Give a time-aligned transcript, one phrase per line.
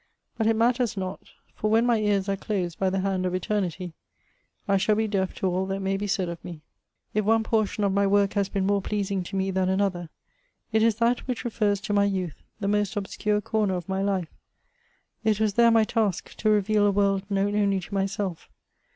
[0.35, 1.19] But it matters not;
[1.53, 3.93] for, when my ears are closed by the hand of Eternity,
[4.67, 6.61] I shall be deaf to all that may be said of me.
[7.13, 10.09] If one portion of my work has been more pleasing to me than another,
[10.71, 14.33] it is that which refers to my youth— ^the most obscure comer of my life..
[15.23, 18.49] It was there my task to reveal a world known only to myself.